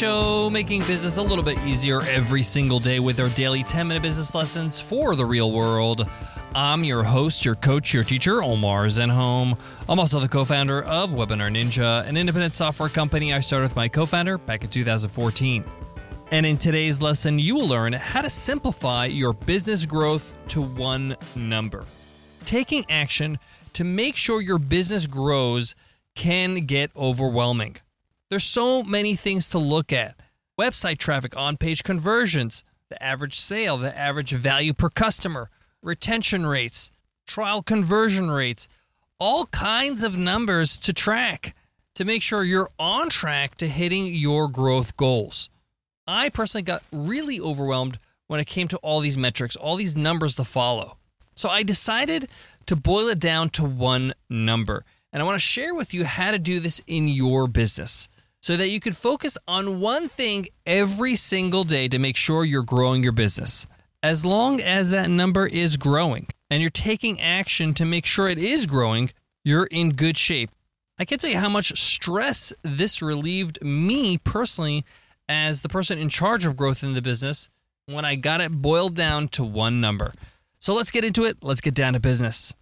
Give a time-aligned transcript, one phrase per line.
[0.00, 4.02] show, making business a little bit easier every single day with our daily 10 minute
[4.02, 6.08] business lessons for the real world.
[6.54, 9.58] I'm your host, your coach, your teacher, Omar Zenhom.
[9.90, 13.76] I'm also the co founder of Webinar Ninja, an independent software company I started with
[13.76, 15.64] my co founder back in 2014.
[16.30, 21.14] And in today's lesson, you will learn how to simplify your business growth to one
[21.36, 21.84] number.
[22.46, 23.38] Taking action
[23.74, 25.74] to make sure your business grows
[26.14, 27.76] can get overwhelming.
[28.30, 30.14] There's so many things to look at
[30.58, 35.50] website traffic, on page conversions, the average sale, the average value per customer,
[35.82, 36.92] retention rates,
[37.26, 38.68] trial conversion rates,
[39.18, 41.56] all kinds of numbers to track
[41.96, 45.50] to make sure you're on track to hitting your growth goals.
[46.06, 50.36] I personally got really overwhelmed when it came to all these metrics, all these numbers
[50.36, 50.96] to follow.
[51.34, 52.28] So I decided
[52.66, 54.84] to boil it down to one number.
[55.12, 58.08] And I want to share with you how to do this in your business
[58.40, 62.62] so that you could focus on one thing every single day to make sure you're
[62.62, 63.66] growing your business.
[64.02, 68.38] As long as that number is growing and you're taking action to make sure it
[68.38, 69.10] is growing,
[69.44, 70.50] you're in good shape.
[70.98, 74.84] I can't tell you how much stress this relieved me personally
[75.28, 77.50] as the person in charge of growth in the business
[77.86, 80.12] when I got it boiled down to one number.
[80.58, 81.38] So let's get into it.
[81.42, 82.54] Let's get down to business.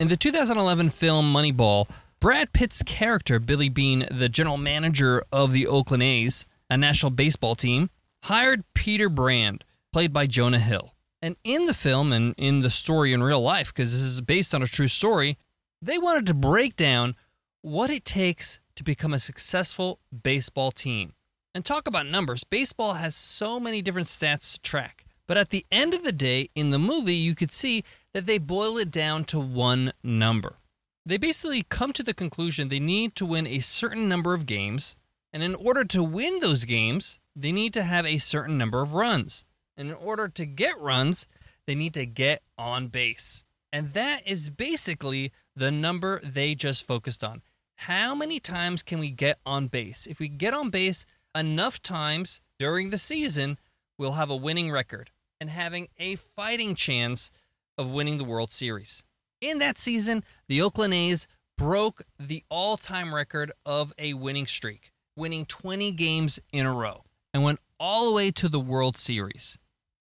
[0.00, 1.88] In the 2011 film Moneyball,
[2.24, 7.54] Brad Pitt's character, Billy Beane, the general manager of the Oakland A's, a national baseball
[7.54, 7.90] team,
[8.22, 10.94] hired Peter Brand, played by Jonah Hill.
[11.20, 14.54] And in the film and in the story in real life, because this is based
[14.54, 15.36] on a true story,
[15.82, 17.14] they wanted to break down
[17.60, 21.12] what it takes to become a successful baseball team.
[21.54, 22.42] And talk about numbers.
[22.42, 25.04] Baseball has so many different stats to track.
[25.26, 28.38] But at the end of the day, in the movie, you could see that they
[28.38, 30.56] boil it down to one number
[31.06, 34.96] they basically come to the conclusion they need to win a certain number of games,
[35.32, 38.94] and in order to win those games, they need to have a certain number of
[38.94, 39.44] runs.
[39.76, 41.26] And in order to get runs,
[41.66, 43.44] they need to get on base.
[43.72, 47.42] And that is basically the number they just focused on.
[47.76, 50.06] How many times can we get on base?
[50.06, 51.04] If we get on base
[51.34, 53.58] enough times during the season,
[53.98, 55.10] we'll have a winning record
[55.40, 57.32] and having a fighting chance
[57.76, 59.02] of winning the World Series.
[59.44, 61.28] In that season, the Oakland A's
[61.58, 67.04] broke the all time record of a winning streak, winning 20 games in a row,
[67.34, 69.58] and went all the way to the World Series.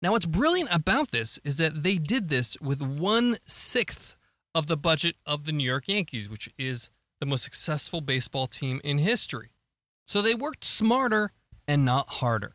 [0.00, 4.14] Now, what's brilliant about this is that they did this with one sixth
[4.54, 8.80] of the budget of the New York Yankees, which is the most successful baseball team
[8.84, 9.50] in history.
[10.06, 11.32] So they worked smarter
[11.66, 12.54] and not harder.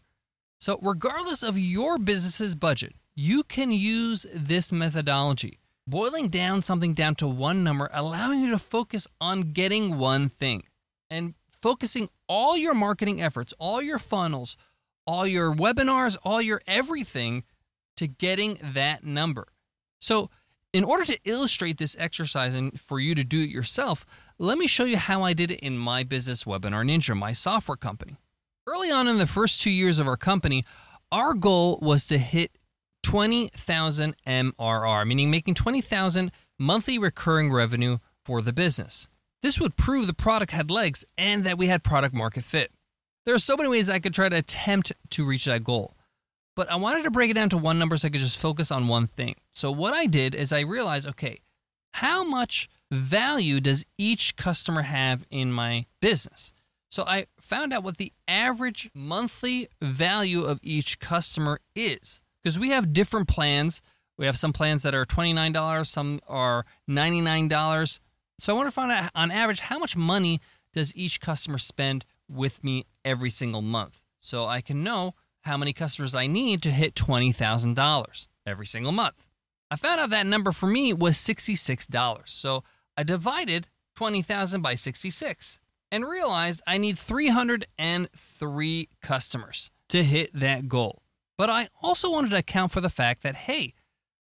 [0.61, 7.15] So, regardless of your business's budget, you can use this methodology boiling down something down
[7.15, 10.63] to one number, allowing you to focus on getting one thing
[11.09, 14.55] and focusing all your marketing efforts, all your funnels,
[15.05, 17.43] all your webinars, all your everything
[17.97, 19.47] to getting that number.
[19.99, 20.29] So,
[20.71, 24.05] in order to illustrate this exercise and for you to do it yourself,
[24.37, 27.75] let me show you how I did it in my business Webinar Ninja, my software
[27.75, 28.17] company.
[28.67, 30.63] Early on in the first two years of our company,
[31.11, 32.58] our goal was to hit
[33.03, 39.07] 20,000 MRR, meaning making 20,000 monthly recurring revenue for the business.
[39.41, 42.71] This would prove the product had legs and that we had product market fit.
[43.25, 45.95] There are so many ways I could try to attempt to reach that goal,
[46.55, 48.71] but I wanted to break it down to one number so I could just focus
[48.71, 49.35] on one thing.
[49.53, 51.39] So, what I did is I realized okay,
[51.93, 56.51] how much value does each customer have in my business?
[56.91, 62.69] So, I found out what the average monthly value of each customer is because we
[62.69, 63.81] have different plans.
[64.17, 67.99] We have some plans that are $29, some are $99.
[68.37, 70.41] So I want to find out on average how much money
[70.73, 75.73] does each customer spend with me every single month so I can know how many
[75.73, 79.25] customers I need to hit $20,000 every single month.
[79.71, 82.27] I found out that number for me was $66.
[82.27, 82.63] So
[82.97, 85.59] I divided 20,000 by 66
[85.91, 91.01] and realized I need 303 customers to hit that goal.
[91.39, 93.73] But I also wanted to account for the fact that, hey,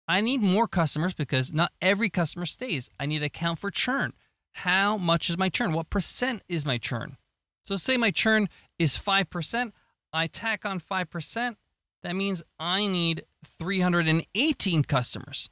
[0.07, 2.89] I need more customers because not every customer stays.
[2.97, 4.13] I need to account for churn.
[4.53, 5.73] How much is my churn?
[5.73, 7.17] What percent is my churn?
[7.65, 8.47] So, say my churn
[8.79, 9.73] is 5%,
[10.13, 11.55] I tack on 5%.
[12.01, 13.25] That means I need
[13.59, 15.49] 318 customers.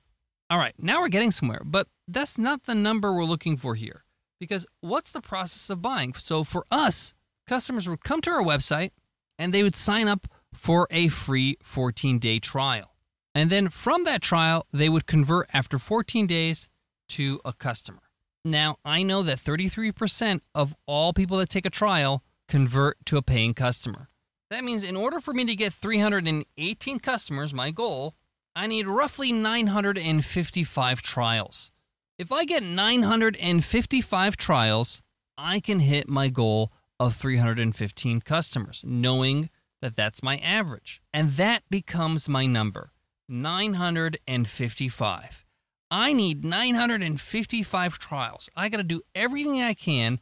[0.49, 4.05] All right, now we're getting somewhere, but that's not the number we're looking for here.
[4.39, 6.13] Because what's the process of buying?
[6.13, 7.13] So, for us,
[7.47, 8.91] customers would come to our website
[9.37, 10.25] and they would sign up
[10.59, 12.93] for a free 14 day trial.
[13.33, 16.67] And then from that trial, they would convert after 14 days
[17.09, 18.01] to a customer.
[18.43, 23.21] Now, I know that 33% of all people that take a trial convert to a
[23.21, 24.09] paying customer.
[24.49, 28.15] That means in order for me to get 318 customers, my goal,
[28.53, 31.71] I need roughly 955 trials.
[32.17, 35.03] If I get 955 trials,
[35.37, 39.49] I can hit my goal of 315 customers, knowing
[39.81, 41.01] that that's my average.
[41.13, 42.91] And that becomes my number
[43.27, 45.45] 955.
[45.91, 48.49] I need 955 trials.
[48.55, 50.19] I got to do everything I can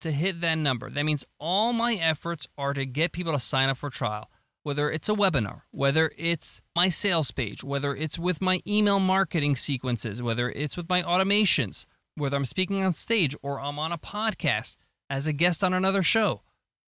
[0.00, 0.90] to hit that number.
[0.90, 4.30] That means all my efforts are to get people to sign up for trial,
[4.62, 9.56] whether it's a webinar, whether it's my sales page, whether it's with my email marketing
[9.56, 11.84] sequences, whether it's with my automations,
[12.14, 14.78] whether I'm speaking on stage or I'm on a podcast
[15.10, 16.42] as a guest on another show.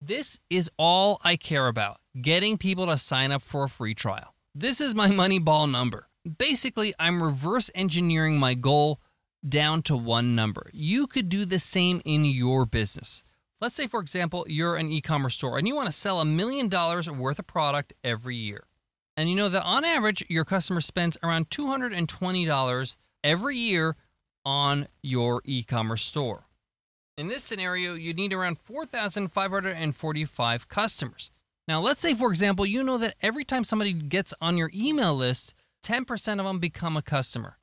[0.05, 4.35] This is all I care about getting people to sign up for a free trial.
[4.53, 6.09] This is my money ball number.
[6.37, 8.99] Basically, I'm reverse engineering my goal
[9.47, 10.69] down to one number.
[10.73, 13.23] You could do the same in your business.
[13.61, 16.25] Let's say, for example, you're an e commerce store and you want to sell a
[16.25, 18.65] million dollars worth of product every year.
[19.15, 23.95] And you know that on average, your customer spends around $220 every year
[24.43, 26.47] on your e commerce store.
[27.15, 31.29] In this scenario, you need around 4,545 customers.
[31.67, 35.13] Now, let's say, for example, you know that every time somebody gets on your email
[35.13, 35.53] list,
[35.85, 37.59] 10% of them become a customer.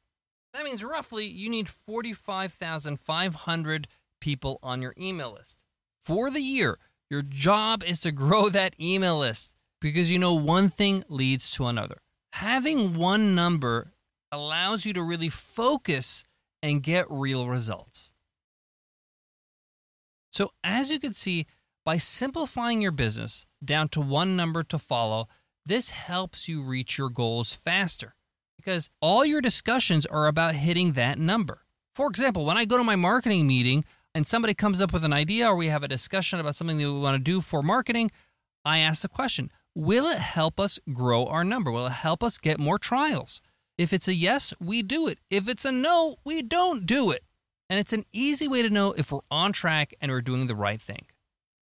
[0.54, 3.88] That means roughly you need 45,500
[4.20, 5.58] people on your email list.
[6.04, 6.78] For the year,
[7.10, 11.66] your job is to grow that email list because you know one thing leads to
[11.66, 12.02] another.
[12.34, 13.94] Having one number
[14.30, 16.22] allows you to really focus
[16.62, 18.12] and get real results.
[20.30, 21.46] So, as you can see,
[21.84, 25.28] by simplifying your business down to one number to follow,
[25.66, 28.14] this helps you reach your goals faster
[28.56, 31.64] because all your discussions are about hitting that number.
[31.94, 33.84] For example, when I go to my marketing meeting
[34.14, 36.92] and somebody comes up with an idea or we have a discussion about something that
[36.92, 38.10] we want to do for marketing,
[38.64, 41.70] I ask the question Will it help us grow our number?
[41.70, 43.40] Will it help us get more trials?
[43.78, 45.18] If it's a yes, we do it.
[45.30, 47.24] If it's a no, we don't do it.
[47.70, 50.56] And it's an easy way to know if we're on track and we're doing the
[50.56, 51.06] right thing.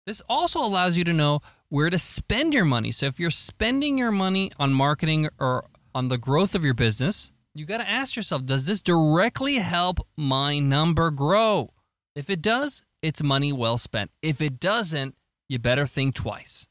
[0.06, 2.92] This also allows you to know where to spend your money.
[2.92, 5.66] So if you're spending your money on marketing or
[5.96, 9.98] on the growth of your business, you got to ask yourself does this directly help
[10.16, 11.72] my number grow?
[12.16, 14.12] If it does, it's money well spent.
[14.22, 15.16] If it doesn't,
[15.50, 16.68] you better think twice.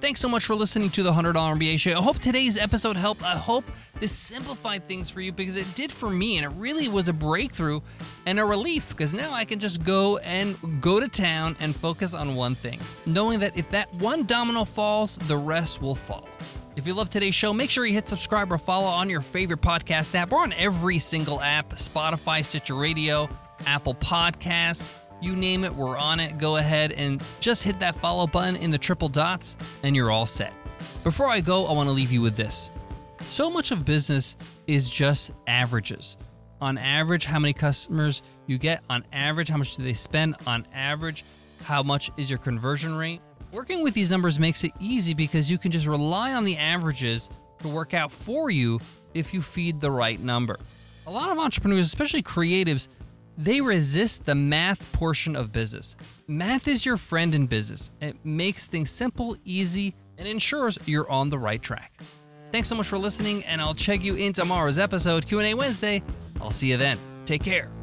[0.00, 1.90] Thanks so much for listening to the $100 MBA show.
[1.90, 3.24] I hope today's episode helped.
[3.24, 3.64] I hope
[3.98, 7.12] this simplified things for you because it did for me and it really was a
[7.12, 7.80] breakthrough
[8.24, 12.14] and a relief because now I can just go and go to town and focus
[12.14, 16.28] on one thing, knowing that if that one domino falls, the rest will fall.
[16.76, 19.62] If you love today's show, make sure you hit subscribe or follow on your favorite
[19.62, 23.28] podcast app or on every single app Spotify, Stitcher Radio,
[23.66, 26.38] Apple Podcasts you name it, we're on it.
[26.38, 30.26] Go ahead and just hit that follow button in the triple dots, and you're all
[30.26, 30.52] set.
[31.04, 32.70] Before I go, I want to leave you with this.
[33.20, 34.36] So much of business
[34.66, 36.16] is just averages.
[36.60, 40.66] On average, how many customers you get, on average, how much do they spend, on
[40.72, 41.24] average,
[41.62, 43.20] how much is your conversion rate.
[43.52, 47.30] Working with these numbers makes it easy because you can just rely on the averages
[47.62, 48.80] to work out for you
[49.14, 50.58] if you feed the right number.
[51.06, 52.88] A lot of entrepreneurs, especially creatives,
[53.38, 55.94] they resist the math portion of business.
[56.26, 57.90] Math is your friend in business.
[58.00, 61.92] It makes things simple, easy, and ensures you're on the right track.
[62.50, 66.02] Thanks so much for listening, and I'll check you in tomorrow's episode, Q&A Wednesday.
[66.40, 66.98] I'll see you then.
[67.26, 67.77] Take care.